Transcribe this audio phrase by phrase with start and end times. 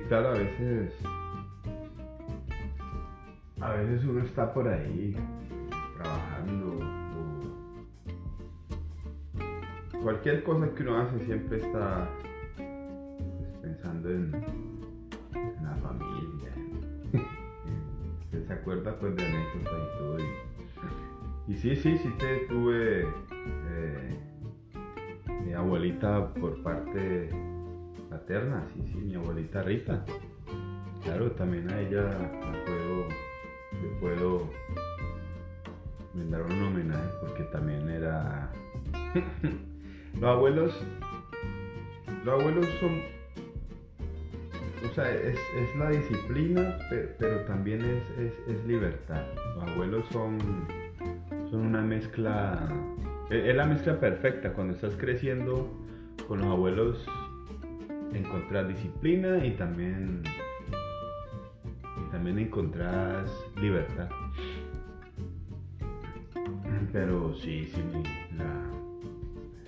[0.00, 0.92] claro, a veces.
[3.60, 5.16] A veces uno está por ahí
[5.96, 7.32] trabajando o
[10.02, 12.08] cualquier cosa que uno hace siempre está
[12.56, 12.68] pues,
[13.62, 14.34] pensando en,
[15.34, 16.52] en la familia.
[18.46, 20.18] se acuerda pues de anécdotas y todo.
[20.18, 24.18] Y, y sí, sí, sí te tuve eh,
[25.44, 27.30] mi abuelita por parte
[28.12, 30.04] paterna, sí, sí, mi abuelita Rita.
[31.02, 33.08] Claro, también a ella la puedo,
[33.82, 34.50] le puedo
[36.14, 38.50] brindar un homenaje porque también era...
[40.20, 40.80] los abuelos,
[42.24, 43.00] los abuelos son,
[44.88, 49.22] o sea, es, es la disciplina, pe- pero, también es, es, es libertad.
[49.56, 50.38] Los abuelos son,
[51.50, 52.68] son una mezcla,
[53.30, 54.52] es es la mezcla perfecta.
[54.52, 55.68] Cuando estás creciendo
[56.28, 57.04] con los abuelos,
[58.14, 60.22] encontrar disciplina y también,
[62.00, 64.08] y también encontrás libertad.
[66.92, 68.02] Pero sí, sí, mi,
[68.36, 68.70] la,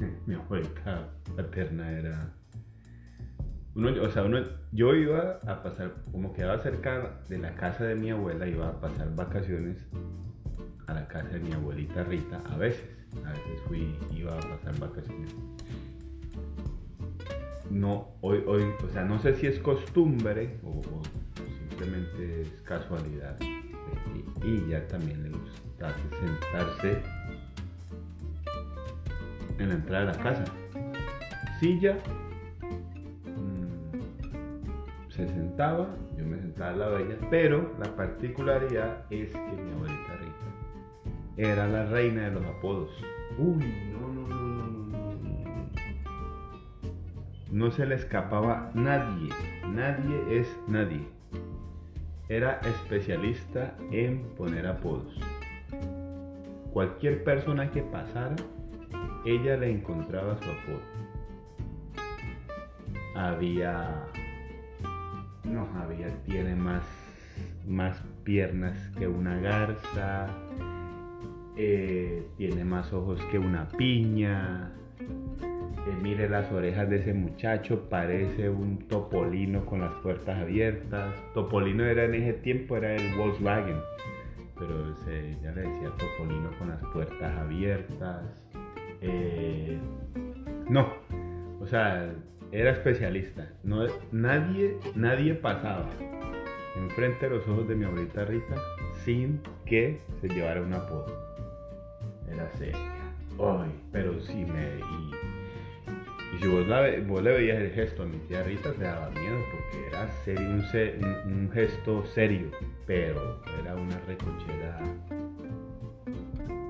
[0.27, 2.35] mi abuelita paterna era...
[3.75, 4.39] Uno, o sea, uno,
[4.73, 8.81] yo iba a pasar, como quedaba cerca de la casa de mi abuela, iba a
[8.81, 9.85] pasar vacaciones
[10.87, 12.89] a la casa de mi abuelita Rita, a veces,
[13.25, 15.35] a veces fui, iba a pasar vacaciones.
[17.75, 20.81] No, hoy, hoy, o sea, no sé si es costumbre o,
[21.59, 23.37] simplemente es casualidad.
[24.45, 27.03] Y, ya también le gusta sentarse
[29.59, 30.45] en la entrada de la casa.
[31.59, 31.99] Silla,
[33.25, 39.73] mm, se sentaba, yo me sentaba al lado de pero la particularidad es que mi
[39.73, 42.91] abuelita Rita era la reina de los apodos.
[43.37, 43.65] Uy,
[47.55, 49.29] No se le escapaba nadie,
[49.69, 51.07] nadie es nadie.
[52.29, 55.21] Era especialista en poner apodos.
[56.73, 58.35] Cualquier persona que pasara,
[59.25, 60.81] ella le encontraba su apodo.
[63.15, 64.03] Había.
[65.45, 66.83] No, había, tiene más,
[67.69, 70.27] más piernas que una garza,
[71.57, 74.73] eh, tiene más ojos que una piña.
[76.03, 81.15] Mire las orejas de ese muchacho, parece un topolino con las puertas abiertas.
[81.35, 83.77] Topolino era en ese tiempo, era el Volkswagen,
[84.59, 88.23] pero se, ya le decía topolino con las puertas abiertas.
[89.01, 89.79] Eh,
[90.69, 90.89] no,
[91.61, 92.13] o sea,
[92.53, 93.49] era especialista.
[93.63, 95.89] No, nadie, nadie pasaba
[96.77, 98.57] enfrente de los ojos de mi abuelita Rita
[99.05, 101.07] sin que se llevara un apodo.
[102.31, 102.79] Era seria.
[103.39, 104.79] Ay, pero sí me.
[104.79, 105.44] Y,
[106.35, 109.11] y si vos, la vos le veías el gesto a mi tía Rita, te daba
[109.11, 110.49] miedo porque era serio,
[111.27, 112.51] un, gesto serio,
[112.87, 114.81] pero era una recochera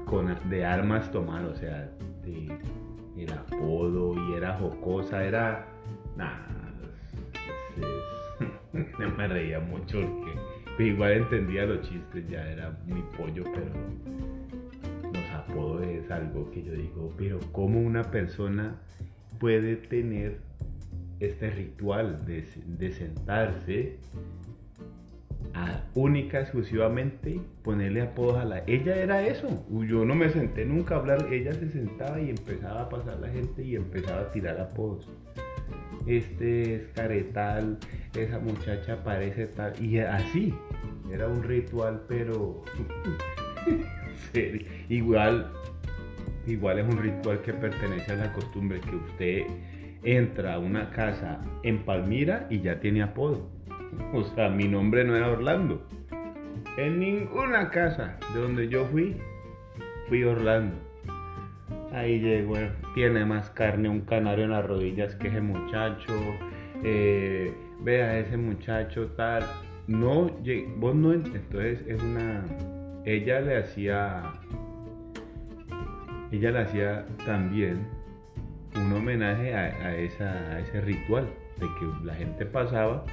[0.05, 1.89] con, de armas tomar, o sea,
[2.25, 2.59] de,
[3.17, 5.67] el apodo y era jocosa, era.
[8.99, 10.33] No me reía mucho porque
[10.77, 13.71] pues, igual entendía los chistes, ya era muy pollo, pero
[15.13, 18.81] los apodos es algo que yo digo, pero ¿cómo una persona
[19.45, 20.39] puede tener
[21.21, 23.99] este ritual de, sentarse
[25.53, 28.65] a única, exclusivamente ponerle apodos a la...
[28.67, 32.85] Ella era eso, yo no me senté nunca a hablar, ella se sentaba y empezaba
[32.85, 35.11] a pasar la gente y empezaba a tirar apodos.
[36.07, 37.77] Este es caretal,
[38.19, 40.55] esa muchacha parece tal, y así,
[41.13, 42.63] era un ritual, pero
[44.89, 45.53] igual,
[46.47, 49.43] igual es un ritual que pertenece a la costumbre que usted
[50.03, 53.49] entra a una casa en Palmira y ya tiene apodo.
[54.13, 55.87] O sea, mi nombre no era Orlando.
[56.77, 59.17] En ninguna casa de donde yo fui,
[60.09, 60.75] fui Orlando.
[61.93, 66.13] Ahí llegó, eh, tiene más carne un canario en las rodillas que ese muchacho.
[66.83, 69.45] eh, vea ese muchacho tal.
[69.87, 70.31] No,
[70.77, 72.43] vos no, ent- entonces es una,
[73.05, 74.23] ella le hacía,
[76.37, 77.87] ella le hacía también
[78.77, 81.27] un homenaje a, ese ritual
[81.61, 83.05] de que la gente pasaba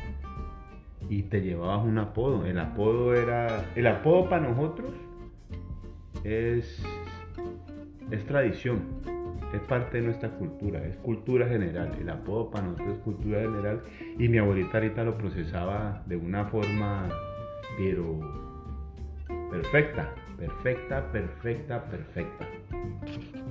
[1.10, 2.46] y te llevabas un apodo.
[2.46, 4.92] El apodo era, el apodo para nosotros
[6.24, 6.84] es,
[8.10, 8.82] es tradición,
[9.54, 11.92] es parte de nuestra cultura, es cultura general.
[12.00, 13.82] El apodo para nosotros es cultura general
[14.18, 17.10] y mi abuelita ahorita lo procesaba de una forma,
[17.78, 18.20] pero
[19.50, 23.51] perfecta, perfecta, perfecta, perfecta.